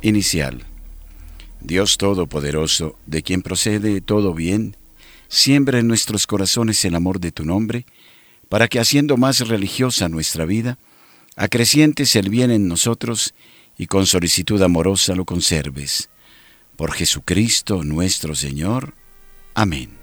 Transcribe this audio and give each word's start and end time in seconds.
Inicial. 0.00 0.64
Dios 1.60 1.98
Todopoderoso, 1.98 2.96
de 3.04 3.22
quien 3.22 3.42
procede 3.42 4.00
todo 4.00 4.32
bien, 4.32 4.78
siembra 5.28 5.78
en 5.78 5.88
nuestros 5.88 6.26
corazones 6.26 6.82
el 6.86 6.94
amor 6.94 7.20
de 7.20 7.32
tu 7.32 7.44
nombre, 7.44 7.84
para 8.48 8.66
que 8.66 8.80
haciendo 8.80 9.18
más 9.18 9.46
religiosa 9.46 10.08
nuestra 10.08 10.46
vida, 10.46 10.78
acrecientes 11.36 12.16
el 12.16 12.30
bien 12.30 12.50
en 12.50 12.66
nosotros 12.66 13.34
y 13.76 13.88
con 13.88 14.06
solicitud 14.06 14.62
amorosa 14.62 15.14
lo 15.14 15.26
conserves. 15.26 16.08
Por 16.76 16.92
Jesucristo 16.92 17.84
nuestro 17.84 18.34
Señor. 18.34 18.94
Amén. 19.52 20.01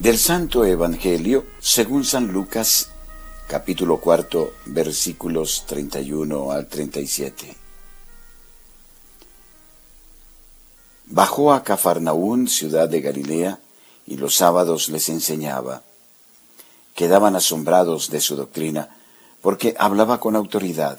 Del 0.00 0.16
Santo 0.16 0.64
Evangelio 0.64 1.44
según 1.58 2.04
San 2.06 2.28
Lucas, 2.28 2.88
capítulo 3.46 3.98
cuarto, 4.00 4.54
versículos 4.64 5.64
31 5.66 6.52
al 6.52 6.68
37. 6.68 7.54
Bajó 11.04 11.52
a 11.52 11.62
Cafarnaún, 11.62 12.48
ciudad 12.48 12.88
de 12.88 13.02
Galilea, 13.02 13.60
y 14.06 14.16
los 14.16 14.36
sábados 14.36 14.88
les 14.88 15.10
enseñaba. 15.10 15.82
Quedaban 16.94 17.36
asombrados 17.36 18.08
de 18.08 18.22
su 18.22 18.36
doctrina, 18.36 18.96
porque 19.42 19.74
hablaba 19.78 20.18
con 20.18 20.34
autoridad. 20.34 20.98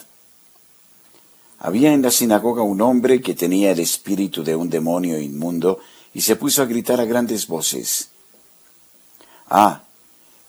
Había 1.58 1.92
en 1.92 2.04
la 2.04 2.12
sinagoga 2.12 2.62
un 2.62 2.82
hombre 2.82 3.20
que 3.20 3.34
tenía 3.34 3.72
el 3.72 3.80
espíritu 3.80 4.44
de 4.44 4.56
un 4.56 4.70
demonio 4.70 5.18
inmundo 5.18 5.80
y 6.14 6.22
se 6.22 6.36
puso 6.36 6.62
a 6.62 6.66
gritar 6.66 7.02
a 7.02 7.06
grandes 7.06 7.48
voces. 7.48 8.11
Ah, 9.54 9.84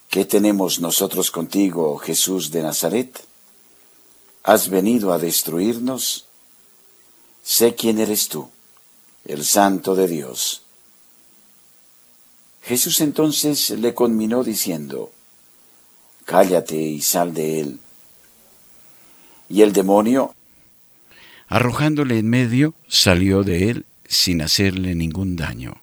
¿qué 0.09 0.25
tenemos 0.25 0.79
nosotros 0.79 1.33
contigo, 1.33 1.99
Jesús 1.99 2.53
de 2.53 2.63
Nazaret? 2.63 3.27
¿Has 4.45 4.69
venido 4.69 5.13
a 5.13 5.19
destruirnos? 5.19 6.27
Sé 7.43 7.75
quién 7.75 7.99
eres 7.99 8.29
tú, 8.29 8.49
el 9.25 9.45
Santo 9.45 9.97
de 9.97 10.07
Dios. 10.07 10.63
Jesús 12.63 13.01
entonces 13.01 13.71
le 13.71 13.93
conminó 13.93 14.45
diciendo, 14.45 15.11
Cállate 16.25 16.81
y 16.81 17.03
sal 17.03 17.35
de 17.35 17.59
él. 17.59 17.81
Y 19.49 19.63
el 19.63 19.73
demonio, 19.73 20.33
arrojándole 21.49 22.21
en 22.21 22.31
medio, 22.31 22.75
salió 22.87 23.43
de 23.43 23.69
él 23.71 23.87
sin 24.07 24.43
hacerle 24.43 24.95
ningún 24.95 25.35
daño. 25.35 25.83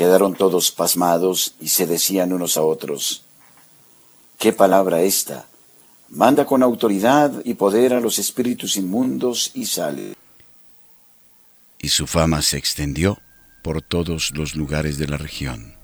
Quedaron 0.00 0.34
todos 0.34 0.70
pasmados 0.70 1.56
y 1.60 1.68
se 1.68 1.86
decían 1.86 2.32
unos 2.32 2.56
a 2.56 2.62
otros, 2.62 3.22
¿qué 4.38 4.50
palabra 4.50 5.02
esta? 5.02 5.44
Manda 6.08 6.46
con 6.46 6.62
autoridad 6.62 7.30
y 7.44 7.52
poder 7.52 7.92
a 7.92 8.00
los 8.00 8.18
espíritus 8.18 8.78
inmundos 8.78 9.50
y 9.52 9.66
sale. 9.66 10.14
Y 11.78 11.90
su 11.90 12.06
fama 12.06 12.40
se 12.40 12.56
extendió 12.56 13.18
por 13.62 13.82
todos 13.82 14.30
los 14.30 14.56
lugares 14.56 14.96
de 14.96 15.06
la 15.06 15.18
región. 15.18 15.74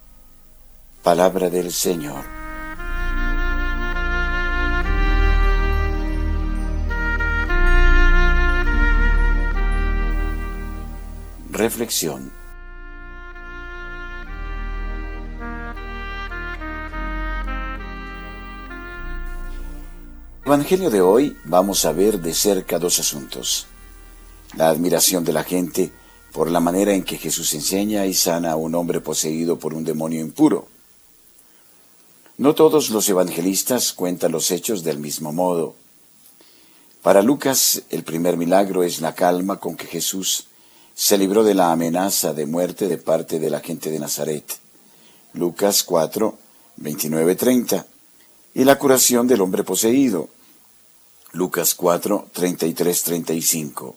Palabra 1.02 1.50
del 1.50 1.70
Señor. 1.70 2.24
Reflexión. 11.50 12.45
Evangelio 20.46 20.90
de 20.90 21.00
hoy 21.00 21.36
vamos 21.42 21.84
a 21.86 21.90
ver 21.90 22.20
de 22.20 22.32
cerca 22.32 22.78
dos 22.78 23.00
asuntos. 23.00 23.66
La 24.54 24.68
admiración 24.68 25.24
de 25.24 25.32
la 25.32 25.42
gente 25.42 25.90
por 26.32 26.52
la 26.52 26.60
manera 26.60 26.94
en 26.94 27.02
que 27.02 27.18
Jesús 27.18 27.52
enseña 27.52 28.06
y 28.06 28.14
sana 28.14 28.52
a 28.52 28.56
un 28.56 28.76
hombre 28.76 29.00
poseído 29.00 29.58
por 29.58 29.74
un 29.74 29.82
demonio 29.82 30.20
impuro. 30.20 30.68
No 32.38 32.54
todos 32.54 32.90
los 32.90 33.08
evangelistas 33.08 33.92
cuentan 33.92 34.30
los 34.30 34.52
hechos 34.52 34.84
del 34.84 35.00
mismo 35.00 35.32
modo. 35.32 35.74
Para 37.02 37.22
Lucas, 37.22 37.82
el 37.90 38.04
primer 38.04 38.36
milagro 38.36 38.84
es 38.84 39.00
la 39.00 39.16
calma 39.16 39.58
con 39.58 39.74
que 39.74 39.88
Jesús 39.88 40.46
se 40.94 41.18
libró 41.18 41.42
de 41.42 41.54
la 41.54 41.72
amenaza 41.72 42.34
de 42.34 42.46
muerte 42.46 42.86
de 42.86 42.98
parte 42.98 43.40
de 43.40 43.50
la 43.50 43.58
gente 43.58 43.90
de 43.90 43.98
Nazaret. 43.98 44.44
Lucas 45.32 45.82
4, 45.82 46.38
29, 46.76 47.34
30. 47.34 47.84
Y 48.54 48.62
la 48.62 48.78
curación 48.78 49.26
del 49.26 49.40
hombre 49.40 49.64
poseído. 49.64 50.35
Lucas 51.36 51.74
4, 51.74 52.28
33, 52.32 53.02
35. 53.02 53.94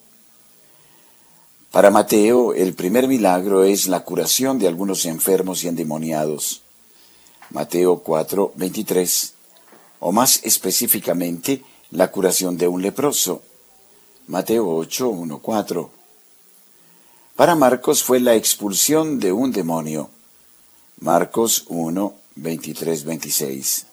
Para 1.72 1.90
Mateo, 1.90 2.54
el 2.54 2.74
primer 2.74 3.08
milagro 3.08 3.64
es 3.64 3.88
la 3.88 4.02
curación 4.02 4.60
de 4.60 4.68
algunos 4.68 5.06
enfermos 5.06 5.64
y 5.64 5.70
endemoniados. 5.70 6.64
Mateo 7.52 8.00
4, 8.00 8.52
23. 8.56 9.34
O 10.02 10.12
más 10.12 10.42
específicamente, 10.44 11.64
la 11.92 12.12
curación 12.12 12.58
de 12.58 12.68
un 12.68 12.82
leproso. 12.82 13.42
Mateo 14.28 14.76
8, 14.76 15.08
1, 15.08 15.40
4. 15.40 15.92
Para 17.38 17.56
Marcos 17.56 18.04
fue 18.04 18.20
la 18.20 18.36
expulsión 18.36 19.18
de 19.18 19.32
un 19.32 19.54
demonio. 19.54 20.10
Marcos 21.00 21.64
1, 21.70 22.14
23, 22.36 23.06
26. 23.06 23.89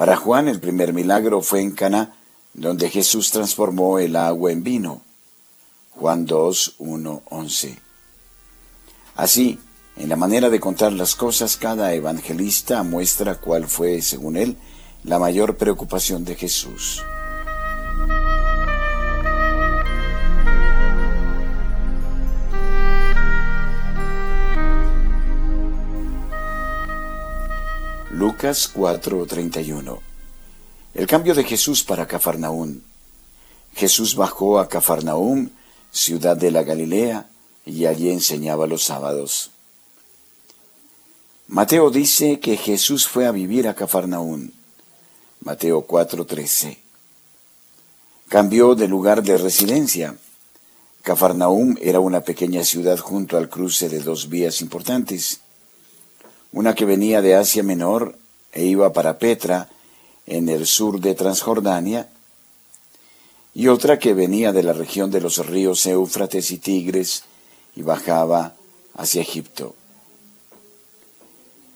Para 0.00 0.16
Juan 0.16 0.48
el 0.48 0.60
primer 0.60 0.94
milagro 0.94 1.42
fue 1.42 1.60
en 1.60 1.72
Cana, 1.72 2.14
donde 2.54 2.88
Jesús 2.88 3.30
transformó 3.30 3.98
el 3.98 4.16
agua 4.16 4.50
en 4.50 4.62
vino. 4.62 5.02
Juan 5.90 6.24
2, 6.24 6.76
1, 6.78 7.22
11. 7.28 7.78
Así, 9.14 9.58
en 9.98 10.08
la 10.08 10.16
manera 10.16 10.48
de 10.48 10.58
contar 10.58 10.94
las 10.94 11.14
cosas, 11.14 11.58
cada 11.58 11.92
evangelista 11.92 12.82
muestra 12.82 13.34
cuál 13.34 13.66
fue, 13.66 14.00
según 14.00 14.38
él, 14.38 14.56
la 15.04 15.18
mayor 15.18 15.58
preocupación 15.58 16.24
de 16.24 16.34
Jesús. 16.34 17.02
Lucas 28.20 28.70
4:31 28.74 29.98
El 30.92 31.06
cambio 31.06 31.34
de 31.34 31.42
Jesús 31.42 31.82
para 31.82 32.06
Cafarnaún. 32.06 32.84
Jesús 33.74 34.14
bajó 34.14 34.58
a 34.58 34.68
Cafarnaún, 34.68 35.52
ciudad 35.90 36.36
de 36.36 36.50
la 36.50 36.62
Galilea, 36.62 37.30
y 37.64 37.86
allí 37.86 38.10
enseñaba 38.10 38.66
los 38.66 38.84
sábados. 38.84 39.52
Mateo 41.48 41.88
dice 41.88 42.40
que 42.40 42.58
Jesús 42.58 43.08
fue 43.08 43.24
a 43.24 43.32
vivir 43.32 43.66
a 43.66 43.74
Cafarnaún. 43.74 44.52
Mateo 45.40 45.86
4:13. 45.86 46.76
Cambió 48.28 48.74
de 48.74 48.86
lugar 48.86 49.22
de 49.22 49.38
residencia. 49.38 50.14
Cafarnaúm 51.00 51.76
era 51.80 52.00
una 52.00 52.20
pequeña 52.20 52.64
ciudad 52.64 52.98
junto 52.98 53.38
al 53.38 53.48
cruce 53.48 53.88
de 53.88 54.00
dos 54.00 54.28
vías 54.28 54.60
importantes, 54.60 55.40
una 56.52 56.74
que 56.74 56.84
venía 56.84 57.22
de 57.22 57.34
Asia 57.34 57.62
Menor 57.62 58.18
e 58.52 58.64
iba 58.64 58.92
para 58.92 59.18
Petra, 59.18 59.68
en 60.26 60.48
el 60.48 60.66
sur 60.66 61.00
de 61.00 61.14
Transjordania, 61.14 62.08
y 63.54 63.68
otra 63.68 63.98
que 63.98 64.14
venía 64.14 64.52
de 64.52 64.62
la 64.62 64.72
región 64.72 65.10
de 65.10 65.20
los 65.20 65.44
ríos 65.46 65.84
Éufrates 65.86 66.50
y 66.50 66.58
Tigres 66.58 67.24
y 67.74 67.82
bajaba 67.82 68.54
hacia 68.94 69.22
Egipto. 69.22 69.74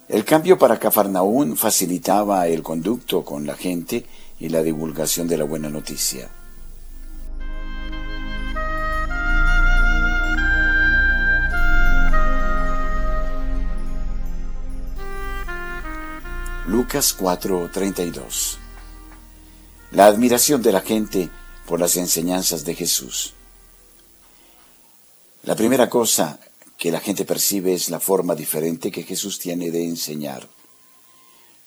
El 0.09 0.25
cambio 0.25 0.59
para 0.59 0.79
Cafarnaún 0.79 1.57
facilitaba 1.57 2.47
el 2.47 2.63
conducto 2.63 3.25
con 3.25 3.47
la 3.47 3.55
gente 3.55 4.05
y 4.39 4.51
la 4.51 4.63
divulgación 4.63 5.27
de 5.27 5.39
la 5.39 5.45
buena 5.45 5.71
noticia. 5.71 6.31
Lucas 16.67 17.15
4:32 17.19 18.57
La 19.91 20.07
admiración 20.07 20.63
de 20.63 20.73
la 20.73 20.81
gente 20.81 21.29
por 21.67 21.79
las 21.79 21.97
enseñanzas 21.97 22.65
de 22.65 22.75
Jesús. 22.75 23.35
La 25.43 25.57
primera 25.57 25.91
cosa 25.91 26.41
que 26.79 26.91
la 26.91 27.01
gente 27.01 27.27
percibe 27.27 27.75
es 27.75 27.91
la 27.91 28.01
forma 28.01 28.35
diferente 28.35 28.91
que 28.91 29.03
Jesús 29.03 29.39
tiene 29.39 29.71
de 29.71 29.85
enseñar. 29.85 30.49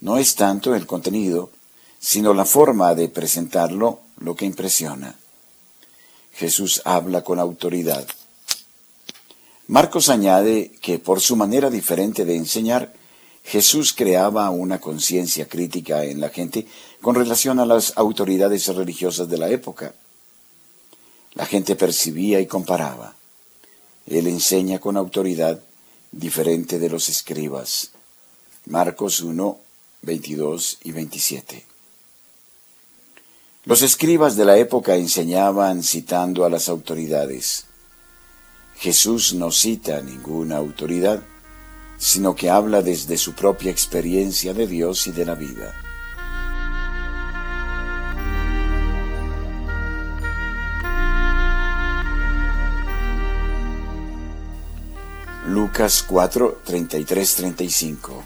No 0.01 0.17
es 0.17 0.33
tanto 0.33 0.73
el 0.73 0.87
contenido, 0.87 1.51
sino 1.99 2.33
la 2.33 2.45
forma 2.45 2.95
de 2.95 3.07
presentarlo 3.07 3.99
lo 4.17 4.35
que 4.35 4.45
impresiona. 4.45 5.15
Jesús 6.33 6.81
habla 6.85 7.23
con 7.23 7.37
autoridad. 7.37 8.07
Marcos 9.67 10.09
añade 10.09 10.71
que 10.81 10.97
por 10.97 11.21
su 11.21 11.35
manera 11.35 11.69
diferente 11.69 12.25
de 12.25 12.35
enseñar, 12.35 12.93
Jesús 13.47 13.93
creaba 13.93 14.49
una 14.49 14.81
conciencia 14.81 15.47
crítica 15.47 16.03
en 16.03 16.19
la 16.19 16.27
gente 16.29 16.67
con 17.01 17.15
relación 17.15 17.61
a 17.61 17.65
las 17.65 17.93
autoridades 17.95 18.67
religiosas 18.67 19.29
de 19.29 19.37
la 19.37 19.49
época. 19.49 19.95
La 21.33 21.45
gente 21.45 21.77
percibía 21.77 22.41
y 22.41 22.45
comparaba. 22.45 23.15
Él 24.05 24.27
enseña 24.27 24.79
con 24.79 24.97
autoridad 24.97 25.61
diferente 26.11 26.77
de 26.77 26.89
los 26.89 27.07
escribas. 27.07 27.91
Marcos 28.65 29.21
1, 29.21 29.57
22 30.01 30.79
y 30.83 30.91
27. 30.91 31.65
Los 33.63 33.81
escribas 33.81 34.35
de 34.35 34.43
la 34.43 34.57
época 34.57 34.97
enseñaban 34.97 35.83
citando 35.83 36.43
a 36.43 36.49
las 36.49 36.67
autoridades. 36.67 37.63
Jesús 38.75 39.33
no 39.33 39.51
cita 39.51 40.01
ninguna 40.01 40.57
autoridad, 40.57 41.23
sino 41.97 42.35
que 42.35 42.49
habla 42.49 42.81
desde 42.81 43.17
su 43.17 43.33
propia 43.33 43.71
experiencia 43.71 44.53
de 44.53 44.67
Dios 44.67 45.07
y 45.07 45.11
de 45.11 45.25
la 45.25 45.35
vida. 45.35 45.73
Lucas 55.47 56.03
4, 56.07 56.61
33, 56.65 57.35
35 57.35 58.23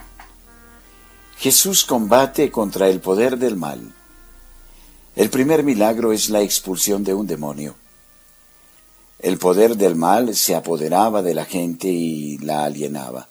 Jesús 1.41 1.85
combate 1.85 2.51
contra 2.51 2.87
el 2.87 2.99
poder 2.99 3.37
del 3.37 3.55
mal. 3.55 3.93
El 5.15 5.31
primer 5.31 5.63
milagro 5.63 6.13
es 6.13 6.29
la 6.29 6.41
expulsión 6.41 7.03
de 7.03 7.15
un 7.15 7.25
demonio. 7.25 7.73
El 9.17 9.39
poder 9.39 9.75
del 9.75 9.95
mal 9.95 10.35
se 10.35 10.55
apoderaba 10.55 11.23
de 11.23 11.33
la 11.33 11.45
gente 11.45 11.87
y 11.87 12.37
la 12.37 12.65
alienaba. 12.65 13.27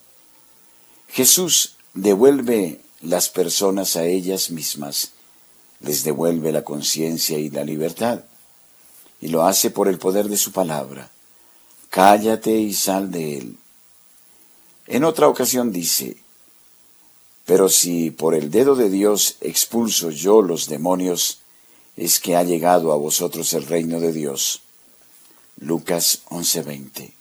Jesús 1.13 1.75
devuelve 1.93 2.79
las 3.01 3.27
personas 3.27 3.97
a 3.97 4.05
ellas 4.05 4.49
mismas, 4.49 5.11
les 5.81 6.03
devuelve 6.03 6.51
la 6.51 6.63
conciencia 6.63 7.37
y 7.37 7.49
la 7.49 7.63
libertad, 7.63 8.23
y 9.19 9.27
lo 9.27 9.43
hace 9.43 9.71
por 9.71 9.87
el 9.87 9.97
poder 9.97 10.29
de 10.29 10.37
su 10.37 10.51
palabra. 10.51 11.11
Cállate 11.89 12.57
y 12.57 12.73
sal 12.73 13.11
de 13.11 13.37
él. 13.37 13.57
En 14.87 15.03
otra 15.03 15.27
ocasión 15.27 15.73
dice, 15.73 16.17
pero 17.45 17.67
si 17.67 18.11
por 18.11 18.33
el 18.33 18.49
dedo 18.49 18.75
de 18.75 18.89
Dios 18.89 19.35
expulso 19.41 20.11
yo 20.11 20.41
los 20.41 20.67
demonios, 20.67 21.39
es 21.97 22.21
que 22.21 22.37
ha 22.37 22.43
llegado 22.43 22.93
a 22.93 22.97
vosotros 22.97 23.51
el 23.53 23.65
reino 23.65 23.99
de 23.99 24.13
Dios. 24.13 24.61
Lucas 25.57 26.21
11:20. 26.29 27.20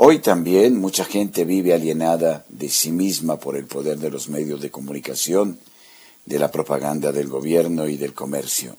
Hoy 0.00 0.20
también 0.20 0.78
mucha 0.78 1.04
gente 1.04 1.44
vive 1.44 1.74
alienada 1.74 2.44
de 2.48 2.68
sí 2.68 2.92
misma 2.92 3.36
por 3.40 3.56
el 3.56 3.66
poder 3.66 3.98
de 3.98 4.12
los 4.12 4.28
medios 4.28 4.60
de 4.60 4.70
comunicación, 4.70 5.58
de 6.24 6.38
la 6.38 6.52
propaganda 6.52 7.10
del 7.10 7.26
gobierno 7.26 7.88
y 7.88 7.96
del 7.96 8.14
comercio. 8.14 8.76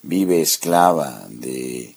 Vive 0.00 0.40
esclava 0.40 1.26
de 1.28 1.96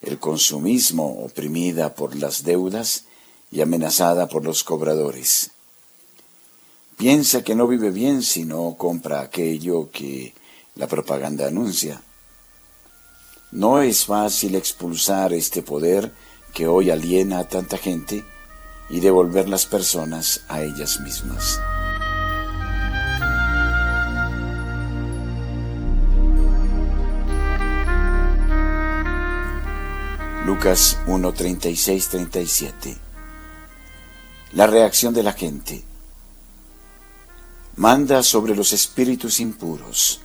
el 0.00 0.20
consumismo, 0.20 1.24
oprimida 1.24 1.92
por 1.92 2.14
las 2.14 2.44
deudas 2.44 3.06
y 3.50 3.62
amenazada 3.62 4.28
por 4.28 4.44
los 4.44 4.62
cobradores. 4.62 5.50
Piensa 6.96 7.42
que 7.42 7.56
no 7.56 7.66
vive 7.66 7.90
bien 7.90 8.22
si 8.22 8.44
no 8.44 8.76
compra 8.78 9.22
aquello 9.22 9.90
que 9.90 10.34
la 10.76 10.86
propaganda 10.86 11.48
anuncia. 11.48 12.00
No 13.50 13.82
es 13.82 14.04
fácil 14.04 14.54
expulsar 14.54 15.32
este 15.32 15.62
poder 15.62 16.12
que 16.52 16.66
hoy 16.66 16.90
aliena 16.90 17.38
a 17.38 17.48
tanta 17.48 17.78
gente 17.78 18.24
y 18.88 19.00
devolver 19.00 19.48
las 19.48 19.66
personas 19.66 20.42
a 20.48 20.62
ellas 20.62 21.00
mismas. 21.00 21.60
Lucas 30.46 30.98
1.36-37 31.06 32.96
La 34.52 34.66
reacción 34.66 35.14
de 35.14 35.22
la 35.22 35.32
gente. 35.32 35.84
Manda 37.76 38.22
sobre 38.22 38.56
los 38.56 38.72
espíritus 38.72 39.40
impuros 39.40 40.20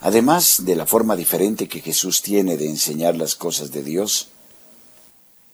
Además 0.00 0.64
de 0.64 0.76
la 0.76 0.86
forma 0.86 1.14
diferente 1.14 1.68
que 1.68 1.80
Jesús 1.80 2.22
tiene 2.22 2.56
de 2.56 2.66
enseñar 2.68 3.16
las 3.16 3.34
cosas 3.34 3.70
de 3.70 3.82
Dios, 3.82 4.28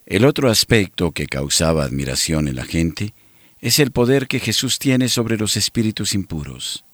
el 0.07 0.25
otro 0.25 0.51
aspecto 0.51 1.11
que 1.11 1.27
causaba 1.27 1.85
admiración 1.85 2.47
en 2.47 2.55
la 2.55 2.65
gente 2.65 3.13
es 3.61 3.81
el 3.81 3.91
poder 3.91 4.29
que 4.29 4.39
Jesús 4.39 4.79
tiene 4.79 5.09
sobre 5.09 5.37
los 5.37 5.57
espíritus 5.57 6.15
impuros. 6.15 6.85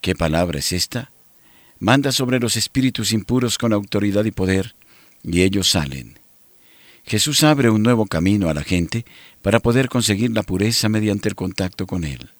¿Qué 0.00 0.14
palabra 0.14 0.58
es 0.58 0.72
esta? 0.72 1.10
Manda 1.80 2.12
sobre 2.12 2.40
los 2.40 2.56
espíritus 2.56 3.12
impuros 3.12 3.58
con 3.58 3.74
autoridad 3.74 4.24
y 4.24 4.30
poder, 4.30 4.74
y 5.22 5.42
ellos 5.42 5.68
salen. 5.68 6.18
Jesús 7.04 7.42
abre 7.42 7.68
un 7.68 7.82
nuevo 7.82 8.06
camino 8.06 8.48
a 8.48 8.54
la 8.54 8.62
gente 8.64 9.04
para 9.42 9.60
poder 9.60 9.90
conseguir 9.90 10.30
la 10.30 10.42
pureza 10.42 10.88
mediante 10.88 11.28
el 11.28 11.34
contacto 11.34 11.86
con 11.86 12.04
Él. 12.04 12.30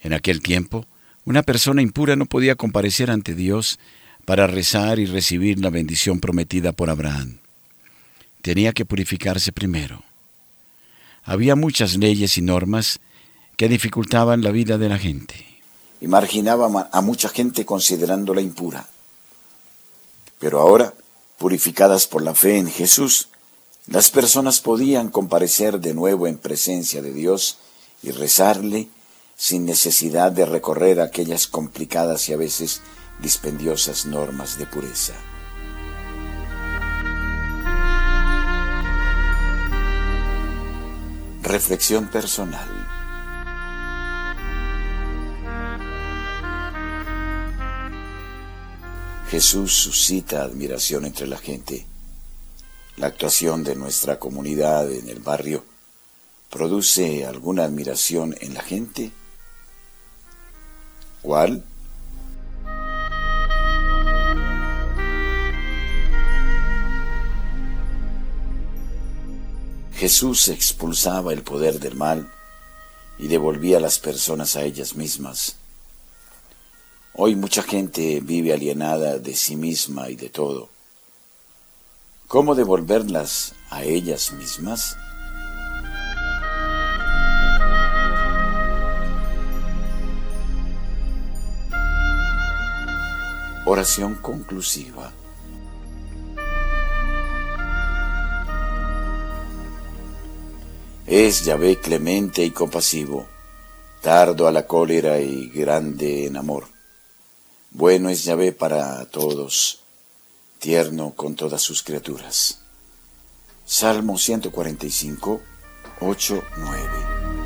En 0.00 0.12
aquel 0.12 0.40
tiempo, 0.40 0.86
una 1.24 1.42
persona 1.42 1.82
impura 1.82 2.16
no 2.16 2.26
podía 2.26 2.56
comparecer 2.56 3.12
ante 3.12 3.36
Dios 3.36 3.78
para 4.24 4.48
rezar 4.48 4.98
y 4.98 5.06
recibir 5.06 5.60
la 5.60 5.70
bendición 5.70 6.18
prometida 6.18 6.72
por 6.72 6.90
Abraham. 6.90 7.39
Tenía 8.42 8.72
que 8.72 8.84
purificarse 8.84 9.52
primero. 9.52 10.02
Había 11.22 11.56
muchas 11.56 11.96
leyes 11.96 12.38
y 12.38 12.42
normas 12.42 13.00
que 13.56 13.68
dificultaban 13.68 14.42
la 14.42 14.50
vida 14.50 14.78
de 14.78 14.88
la 14.88 14.98
gente. 14.98 15.46
Y 16.00 16.06
marginaba 16.06 16.88
a 16.90 17.00
mucha 17.02 17.28
gente 17.28 17.66
considerándola 17.66 18.40
impura. 18.40 18.88
Pero 20.38 20.60
ahora, 20.60 20.94
purificadas 21.36 22.06
por 22.06 22.22
la 22.22 22.34
fe 22.34 22.56
en 22.56 22.70
Jesús, 22.70 23.28
las 23.86 24.10
personas 24.10 24.60
podían 24.60 25.10
comparecer 25.10 25.78
de 25.80 25.92
nuevo 25.92 26.26
en 26.26 26.38
presencia 26.38 27.02
de 27.02 27.12
Dios 27.12 27.58
y 28.02 28.12
rezarle 28.12 28.88
sin 29.36 29.66
necesidad 29.66 30.32
de 30.32 30.46
recorrer 30.46 31.00
aquellas 31.00 31.46
complicadas 31.46 32.28
y 32.28 32.32
a 32.32 32.36
veces 32.36 32.80
dispendiosas 33.20 34.06
normas 34.06 34.58
de 34.58 34.66
pureza. 34.66 35.14
Reflexión 41.50 42.06
personal. 42.06 42.68
Jesús 49.28 49.74
suscita 49.74 50.44
admiración 50.44 51.06
entre 51.06 51.26
la 51.26 51.38
gente. 51.38 51.88
La 52.98 53.08
actuación 53.08 53.64
de 53.64 53.74
nuestra 53.74 54.20
comunidad 54.20 54.92
en 54.92 55.08
el 55.08 55.18
barrio 55.18 55.64
produce 56.50 57.26
alguna 57.26 57.64
admiración 57.64 58.36
en 58.40 58.54
la 58.54 58.62
gente. 58.62 59.10
¿Cuál? 61.20 61.64
Jesús 70.00 70.48
expulsaba 70.48 71.34
el 71.34 71.42
poder 71.42 71.78
del 71.78 71.94
mal 71.94 72.32
y 73.18 73.28
devolvía 73.28 73.76
a 73.76 73.80
las 73.80 73.98
personas 73.98 74.56
a 74.56 74.62
ellas 74.62 74.96
mismas. 74.96 75.56
Hoy 77.12 77.36
mucha 77.36 77.62
gente 77.62 78.20
vive 78.22 78.54
alienada 78.54 79.18
de 79.18 79.36
sí 79.36 79.56
misma 79.56 80.08
y 80.08 80.16
de 80.16 80.30
todo. 80.30 80.70
¿Cómo 82.28 82.54
devolverlas 82.54 83.52
a 83.68 83.84
ellas 83.84 84.32
mismas? 84.32 84.96
Oración 93.66 94.14
conclusiva. 94.14 95.12
Es 101.10 101.44
Yahvé 101.44 101.80
clemente 101.80 102.44
y 102.44 102.52
compasivo, 102.52 103.26
tardo 104.00 104.46
a 104.46 104.52
la 104.52 104.68
cólera 104.68 105.18
y 105.18 105.48
grande 105.48 106.26
en 106.26 106.36
amor. 106.36 106.68
Bueno 107.72 108.10
es 108.10 108.22
Yahvé 108.22 108.52
para 108.52 109.04
todos, 109.06 109.80
tierno 110.60 111.12
con 111.16 111.34
todas 111.34 111.62
sus 111.62 111.82
criaturas. 111.82 112.60
Salmo 113.66 114.18
145, 114.18 115.40
8, 116.00 116.42
9. 116.58 117.39